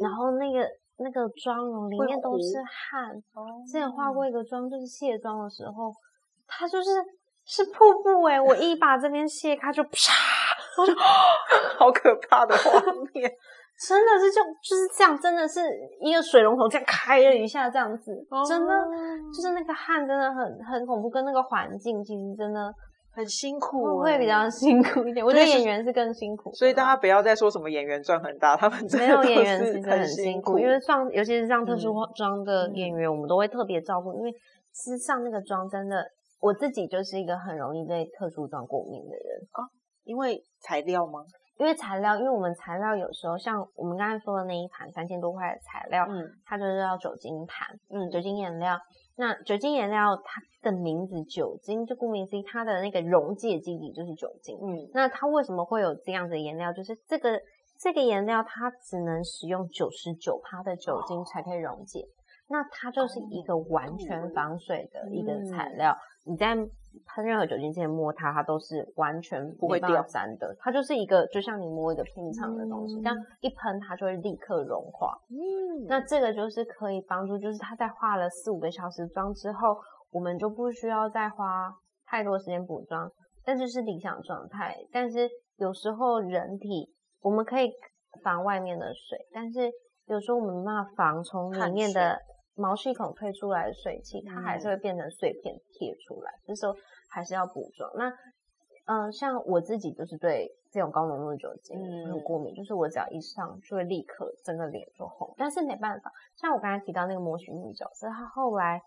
[0.01, 0.65] 然后那个
[0.99, 3.13] 那个妆容里面都是汗。
[3.67, 5.93] 之前化过一个妆，就是卸妆的时候，
[6.47, 6.91] 它就是
[7.45, 9.91] 是瀑布哎、我一把这边卸开就啪，
[10.81, 12.81] 我就好可怕的画
[13.13, 13.31] 面。
[13.89, 15.61] 真的是就就是这样，真的是
[16.01, 18.15] 一个水龙头这样开了一下，这样子，
[18.49, 18.73] 真的
[19.35, 22.73] 就是那个汗真的很很恐怖，跟那个环境其实真的
[23.15, 25.25] 很辛苦，会比较 辛苦一点。
[25.25, 34.33] 我觉得演员是更辛苦，所以大家不要再说什么演员赚很大，他们没有演员其实很辛苦，因为上尤其是上特殊化妆的演员，我们都会特别照顾，因为
[34.73, 36.05] 其实上那个妆真的，
[36.41, 39.63] 我自己就是一个很容易对特殊妆过敏的人啊，
[40.03, 41.21] 因为材料吗？
[41.57, 48.77] 因为材料，因为我们材料有时候像我们刚才说的那一盘三千多块的材料，嗯，它就是要酒精盘，嗯，酒精颜料。
[49.17, 54.91] 那酒精颜料它的名字酒精，就顾名思义，它的那个溶解基底就是酒精，嗯。
[54.93, 56.73] 那它为什么会有这样的颜料？
[56.73, 57.41] 就是这个
[57.79, 62.01] 这个颜料它只能使用九十九帕的酒精才可以溶解，
[62.49, 66.57] 那它就是一个完全防水的一个材料，你在。
[67.09, 70.55] 喷任何酒精之前摸它，它都是完全不会掉粘的。
[70.61, 75.13] 它就是一个，就像你摸一个平常的东西，这样一喷它就会立刻融化。
[75.29, 79.77] 嗯，那这个就是可以帮助，就是它在化了四五个小时妆之后，
[80.13, 81.69] 我们就不需要再花
[82.07, 83.11] 太多时间补妆。
[83.45, 84.77] 但这是理想状态。
[84.93, 87.73] 但是有时候人体我们可以
[88.23, 89.69] 防外面的水，但是
[90.07, 92.17] 有时候我们没办法防从里面的。
[92.57, 96.77] 毛细孔退出来的水汽，它还是会变成碎片贴出来，这时候
[97.09, 97.91] 还是要补妆。
[97.97, 98.13] 那，
[98.87, 105.35] 嗯，像我自己就是对这种高浓度酒精很过敏，就是我只要一上就会立刻整个脸就红。
[105.37, 108.81] 但是没办法，像我刚才提到那个模型女角色，她后来，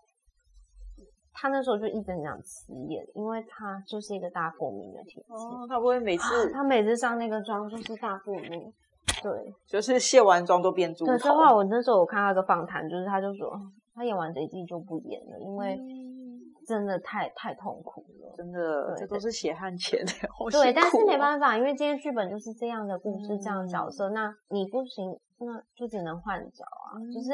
[1.32, 5.32] 她那时候就一直很想辞演，因为她就是一个大过敏的体质。
[5.32, 8.72] 哦，她不会每次，她每次上那个妆就是大过敏。
[9.22, 11.12] 对，就是卸完妆都变猪头。
[11.12, 13.52] 对，这话我那时候我看到一个访谈，就是他就说
[13.94, 15.78] 他演完这一季就不演了，因为
[16.66, 20.12] 真的太太痛苦了，真的，这都是血汗钱的。
[20.50, 27.00] 对，但是没办法，因为今天剧本就是这样的故事，这样的角色，那你不行，那就只能换角啊。
[27.12, 27.32] 就是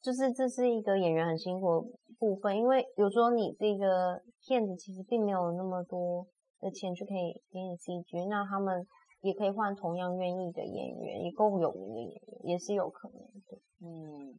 [0.00, 1.86] 就是这是一个演员很辛苦的
[2.18, 6.24] 部分，因为有时候你这个片子其实并没有那么多
[6.60, 8.86] 的钱就可以给你 CG，那他们。
[9.24, 13.56] 也可以换同样愿意的演员，一共有五个演员，也是有可能的。
[13.80, 14.36] 嗯，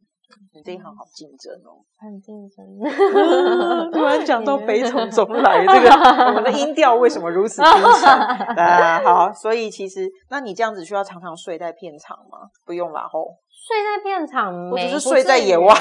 [0.54, 2.64] 你这一行好竞争哦，很竞争。
[3.90, 5.90] 突然讲到悲从中来，这个
[6.28, 7.68] 我们的音调为什么如此低
[8.00, 8.08] 沉？
[8.56, 12.48] 啊，好，所以其实，那你这样子需要常常睡在片场吗？
[12.64, 13.34] 不用啦，吼。
[13.66, 15.74] 睡在片场，我只是睡在野外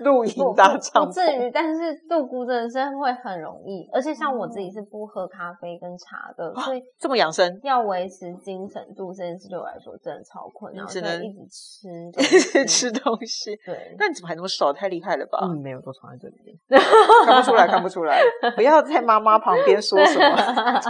[0.00, 1.50] 露营搭帐篷，不至于。
[1.50, 13.54] 但是度孤真的是会很容易，而且像我自己是不喝咖啡跟茶的，所以这么养生，要维持精神度这件事对我来说真的超困难，只能一直吃， 一直吃东西。
[13.66, 14.72] 对，那你怎么还那么瘦？
[14.72, 15.40] 太厉害了吧？
[15.42, 16.56] 嗯，没有，都藏在这里面，
[17.26, 18.22] 看不出来，看不出来。
[18.56, 20.80] 不要在妈妈旁边说什么，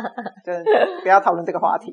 [0.44, 0.70] 真的，
[1.02, 1.92] 不要讨论这个话题。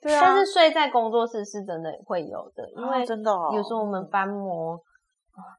[0.00, 3.75] 对啊，但是睡在工作室是真的会有的，因为真的有时候。
[3.78, 4.80] 我们翻模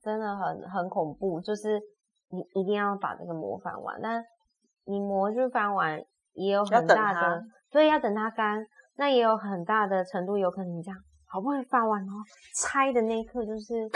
[0.03, 1.79] 真的很很恐怖，就是
[2.29, 3.99] 你一定要把这个模翻完。
[4.01, 4.23] 但
[4.85, 5.99] 你模就翻完，
[6.33, 8.65] 也有很大的，所以要等它干。
[8.95, 12.13] 那也有很大的程度，有可能这样好不容易翻完哦，
[12.55, 13.87] 拆的那一刻就是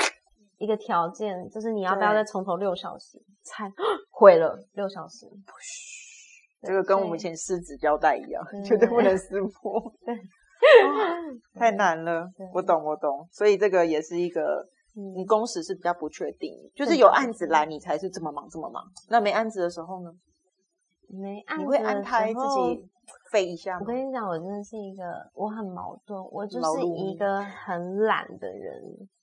[0.57, 3.71] 一个条件，就是你要不要再从头六小时拆，
[4.11, 5.25] 毁了六小时。
[6.61, 9.91] 这个跟我们以前撕纸胶带一样，绝对不能撕破。
[10.05, 10.15] 对。
[11.55, 14.67] 太难了，我懂我懂，所以这个也是一个，
[15.15, 20.11] 你工时是比较不确定，就是有案子来你才是这么忙这么忙，那没案子的时候呢？
[21.09, 22.89] 没案子，你会安排自己
[23.31, 23.79] 飞一下吗？
[23.81, 28.81] 我跟你讲，我真的是一个我很矛盾，我就是一个很懒的人，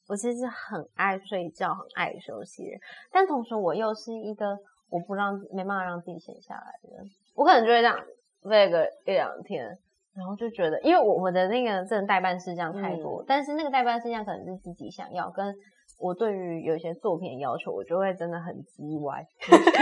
[0.09, 2.79] 我其实很爱睡觉，很爱休息人，
[3.11, 4.59] 但同时我又是一个
[4.91, 7.99] 我不让没办法让自己闲下来的人，我可能就会这样
[8.43, 9.79] 飞个一两天。
[10.19, 15.55] 然后就觉得，因为我我的那个真的代办事项太多，但是那个代办事项可能是自己想要，跟
[16.01, 19.25] 我对于有一些作品的要求，我就会真的很叽歪。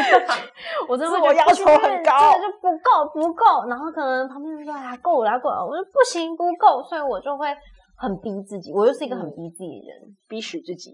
[0.89, 3.67] 我真的我要求很高，就不够不够。
[3.69, 7.49] 然后可能旁边人说啊够了够了，我说不行不够，所以我就会
[7.97, 8.73] 很逼自己。
[8.73, 10.93] 我又是一个很逼自己的人，逼死自己。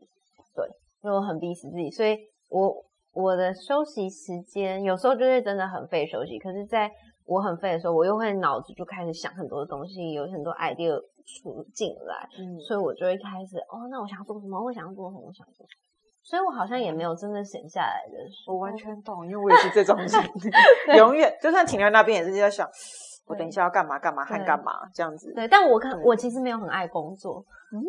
[0.55, 0.67] 对，
[1.03, 2.17] 因为我很逼死自己，所以
[2.49, 2.75] 我
[3.13, 6.91] 我的休息时间有时候就会真的很费休息，可是，在
[7.27, 10.95] 我很废的时候，我又会脑子就开始想很多的东西，有很多 idea
[11.25, 14.63] 出进来，嗯，所以我就会开始哦，那我想要做什么？
[14.63, 15.23] 我想要做什么？
[15.27, 15.67] 我想做，
[16.23, 18.19] 所以我好像也没有真的闲下来的。
[18.47, 20.09] 我完全懂，因为我也是这种人，
[20.99, 22.69] 永远就算停在那边也是在想，
[23.27, 25.33] 我等一下要干嘛干嘛还干嘛这样子。
[25.35, 27.81] 对，但我看我其实没有很爱工作，嗯。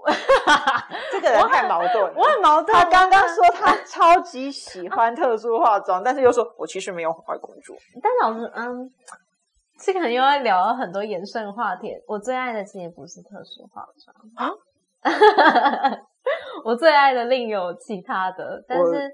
[1.10, 2.76] 这个人太矛盾，我很矛盾。
[2.76, 7.76] 他刚刚说他超级喜欢特殊化妆，但是又说我其实没有很爱工作。
[8.02, 8.90] 但老师，嗯，
[9.78, 11.92] 这可能又要聊了很多延伸话题。
[12.06, 14.50] 我最爱的其实不是特殊化妆啊，
[16.64, 19.10] 我最爱的另有其他的，但是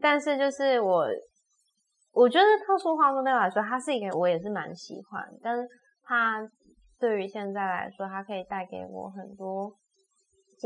[0.00, 1.06] 但是就是我，
[2.12, 5.66] 我觉得特殊化妆对我来说，它是一个我也是蛮喜欢，但是
[6.04, 6.48] 它
[7.00, 9.70] 对于现在来说，它可以带给我很多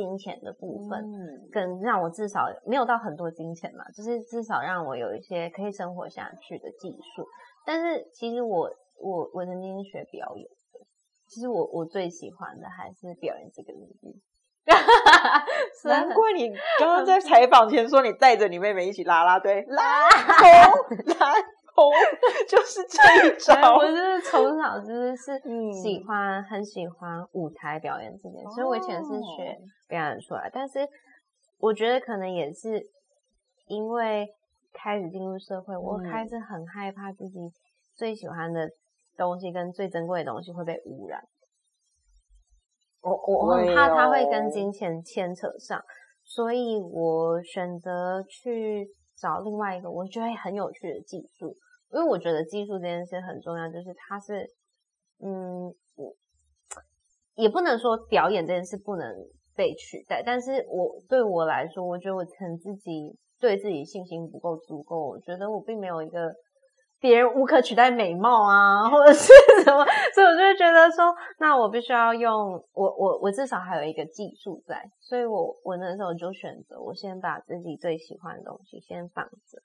[0.01, 7.27] 金钱的部分，嗯跟让我至少没有到很多金钱嘛，就是至少让我有一些可以生活下去的技术。
[7.67, 10.81] 但是其实我我我曾经学表演的，
[11.29, 14.23] 其实我我最喜欢的还是表演这个领域。
[15.85, 16.49] 难怪你
[16.79, 20.49] 刚刚在采访前说你带着你妹妹一起拉拉队，拉红
[21.19, 21.35] 拉
[21.75, 21.93] 红，
[22.49, 23.77] 就是这一 招。
[23.77, 25.39] 我就是从小就是是
[25.83, 29.59] 喜欢很喜欢舞台表演这件事，所以我以前是学
[29.89, 30.51] 表演出来。
[30.53, 30.81] 但是
[31.59, 32.81] 我觉得可能也是
[33.67, 34.29] 因为
[34.73, 37.39] 开始进入社会，我开始很害怕自己
[37.95, 38.69] 最喜欢的
[39.17, 41.21] 东西跟最珍贵的东西会被污染。
[43.03, 45.83] 我我很怕它会跟金钱牵扯上，
[46.23, 48.87] 所以我选择去
[49.21, 51.55] 找另外一个我觉得很有趣的技术，
[51.93, 54.49] 因为我觉得技术这件事很重要，就是它是，
[55.23, 55.75] 嗯，
[57.35, 59.15] 也不能说表演这件事不能
[59.55, 66.35] 被取代，但是我对我来说，我觉得我可能自己对自己信心不够足够，我觉得我并没有一个。
[67.01, 69.33] 别人无可取代美貌啊，或者是
[69.65, 69.85] 什么，
[70.15, 79.63] 所以我就觉得说，那我必须要用我我我至少还有一个技术在，所以我我那时候就选择，我先把自己最喜欢的东西先放着，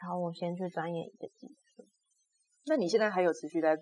[0.00, 1.86] 然后我先去钻研一个技术。
[2.66, 3.76] 那你现在还有持续在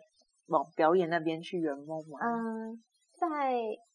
[0.48, 2.18] 往表演那边去圆梦吗？
[2.20, 2.82] 嗯，
[3.14, 3.86] 在。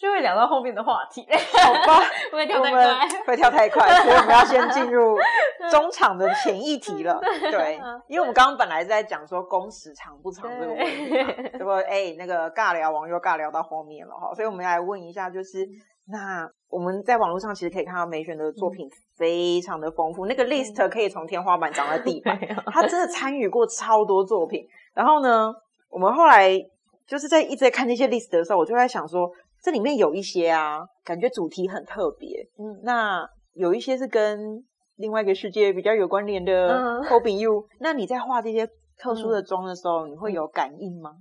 [0.00, 2.00] 就会聊到后面的话题，好吧？
[2.32, 5.18] 我们会跳太快，所以我们要先进入
[5.70, 7.20] 中场的前一题了。
[7.52, 7.78] 对，
[8.08, 11.10] 因为我们刚刚本来在讲说工时长不长这个问题，
[11.58, 15.68] 结果哎，那个尬聊网又尬聊到后面了哈，所以我们来问一下，就是
[16.08, 22.38] 那我们在网络上其实可以看到美选的作品非常的丰富，那个 list 可以从天花板长到地板，
[22.72, 24.66] 他真的参与过超多作品。
[24.94, 25.52] 然后呢，
[25.90, 26.58] 我们后来
[27.06, 29.30] 就是在一直在看那些 list 的时候，我就在想说。
[29.64, 32.46] 这里面有一些啊，感觉主题很特别。
[32.58, 34.62] 嗯，那有一些是跟
[34.96, 37.00] 另外一个世界比较有关联的。
[37.04, 41.16] Hoping you，那你在画这些特殊的妆的时候，你会有感应吗？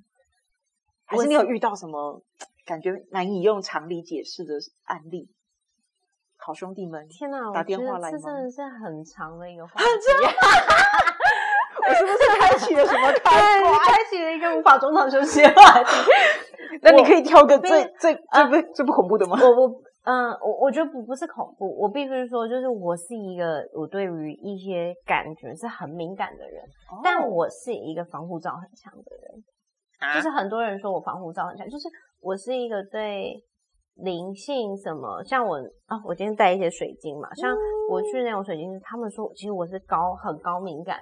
[1.05, 2.21] 还是你有遇到什么
[2.65, 5.29] 感觉难以用常理解释的案例？
[6.35, 8.17] 好兄弟们，天哪，打电话来吗？
[8.17, 9.79] 这真的是很长的一个话题。
[11.87, 13.73] 我是不是开启了什么开关？
[13.79, 15.89] 开启了一个无法中场休息的话题。
[16.81, 19.37] 那你可以挑个最最最不最不恐怖的吗？
[19.41, 26.61] 我我嗯，我我觉得不不是恐怖，我必须说，就是我是一个我对于一些感觉是很敏感的人，
[27.01, 31.87] 但我是一个防护罩很强的人，就是很多人说我防护罩很强，就是
[32.19, 33.41] 我是一个对
[33.95, 35.55] 灵性什么，像我
[35.85, 37.55] 啊，我今天带一些水晶嘛，像
[37.89, 40.99] 我去那种水晶，他们说其实我是高很高敏感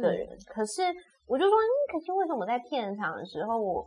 [0.00, 0.82] 的人，可是
[1.26, 3.84] 我就说，嗯，可是为什么在片场的时候我。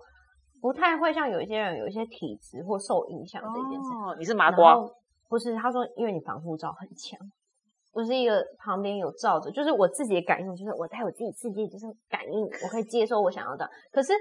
[0.62, 3.90] 不太会像有一些人有一些体质或受影响这件事。
[3.94, 4.76] 哦，你是麻瓜？
[5.30, 7.20] 不是，他说因为你防护罩很强。
[7.94, 13.70] 我是一个旁边有罩着，就是我自己的感应，就是我带我自己世界，就是感应，我可以接收我想要的。
[13.92, 14.14] 可是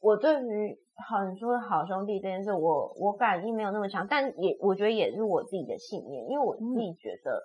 [0.00, 0.74] 我对于
[1.06, 7.42] 很多好兄弟这件事，我我感应没有那么强，但也我觉得也是我自己的信念，因为我自己觉得，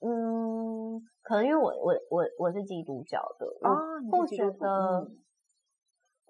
[0.00, 5.10] 嗯，可能因为我我我我是基督教的，我不觉得。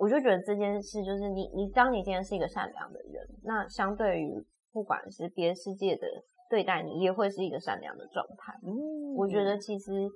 [0.00, 4.32] 我就觉得这件事就是你，你当你今天是一个善良的人，那相对于
[4.70, 6.06] 不管是别的世界的
[6.48, 8.56] 对待你，也会是一个善良的状态。
[8.62, 10.08] 嗯，我觉得其实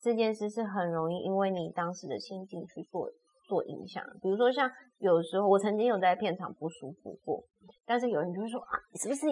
[0.00, 3.10] 这件事是很容易因为你当时的心境去做
[3.46, 4.02] 做影响。
[4.22, 7.44] 比如说像有时候我曾经有在片场不舒服过，
[7.84, 9.26] 但是有人就会说啊，你是不是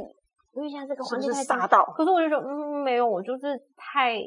[0.55, 1.85] 因为现在这个环境太大到？
[1.97, 4.19] 可是我就说嗯，没有，我就是太。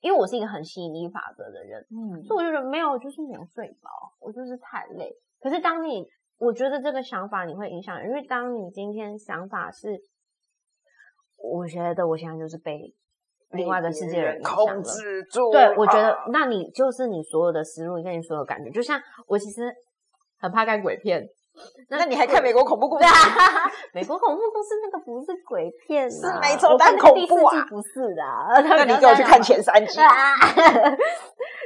[0.00, 3.88] 因为我是一个很吸引力法则的人，嗯，所以我就觉得没有，就是没有睡饱，
[4.20, 5.10] 我就是太累。
[5.40, 6.06] 可是当你，
[6.36, 9.98] 我觉得这个想法你会影响，因为当你今天想法是，
[11.38, 12.94] 我觉得我现在就是被
[13.52, 19.74] 另外一个世界人控制住，对，我觉得那你就是你所有的思路跟你所有感觉，就像我其实
[20.38, 21.26] 很怕看鬼片。
[21.88, 23.04] 那你还看美国恐怖故事？
[23.94, 28.22] 美国恐怖故事那个不是鬼片，是没错，但恐怖啊，不是的。
[28.68, 30.00] 那你给我去看前三集，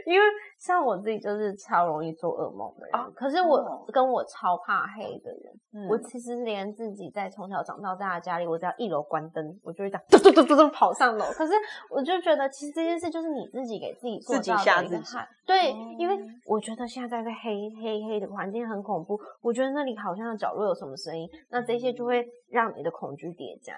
[0.07, 0.27] 因为
[0.59, 11.25] 像我自己就是超容易做噩梦的人，可是我跟我超怕黑的人，我其实连自己在从小长到大的家里，我只要一楼关灯，我就会这样嘟嘟嘟嘟嘟跑上楼。
[11.33, 11.53] 可是
[11.89, 15.17] 我就觉得，其实这件事就是你自己给自己自己吓自己。
[15.47, 23.75] 对，因为我觉得现在在黑黑黑的环境很恐怖，我觉得那里好像角落有什么声音，那这些就会让你的恐惧叠加。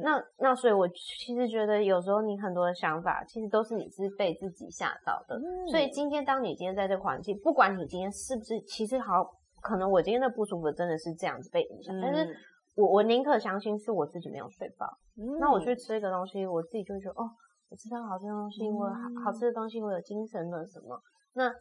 [0.00, 5.38] 那那所以，我其实觉得有时候你很多的想法，其实都是你是被自己吓到的。
[5.70, 9.24] 所以今天，当你今天在这个环境，不管你今天是不是，其实好
[9.60, 12.34] 可能我今天的不舒服真的是这样子被影响，但是
[12.74, 14.86] 我我宁可相信是我自己没有睡饱。
[15.38, 17.28] 那我去吃一个东西，我自己就觉得哦，
[17.68, 20.98] 我吃到好吃的东西，我好好吃的东西，我有精神了什么？
[21.34, 21.52] 那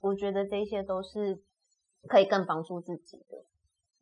[0.00, 1.42] 我觉得这些都是
[2.08, 3.36] 可以更帮助自己的。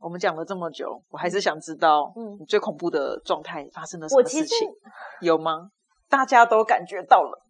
[0.01, 4.69] 我们讲了这么久，我还是想知道，嗯，最恐怖的状态发生了什么事情？
[5.23, 5.71] 有吗？
[6.09, 7.43] 大家都感觉到了，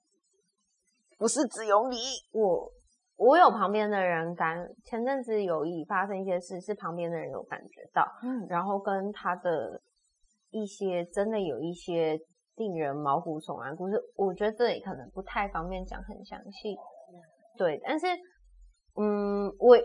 [1.18, 1.96] 不是只有你。
[2.32, 2.72] 我
[3.16, 9.80] 我有旁边的人感，前阵子有一发生一些事，是旁边的人有感觉到，嗯，然后跟他的
[10.50, 12.18] 一些真的有一些
[12.56, 16.74] 令人毛骨悚然故事，我觉得这里可能不太方便讲很详细，
[17.58, 18.06] 对，但是，
[18.96, 19.76] 嗯，我。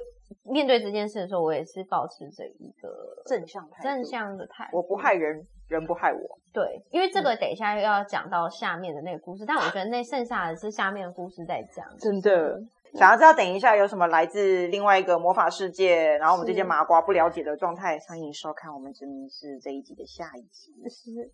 [0.43, 4.77] 面对这件事的时候，我也是保持着一个正向态正向的态度。
[4.77, 6.39] 我不害人，人不害我。
[6.51, 11.85] 对，因为这个等一下又要讲到下面的那个故事，但我觉得那剩下的是下面的故事在讲。
[11.97, 12.61] 真的，
[12.93, 20.73] 想要知道等一下有什么来自另外一个魔法世界，然后我们这些麻瓜不了解的状态，欢迎收看我们真名是这一集的下一集。
[20.89, 21.31] 是。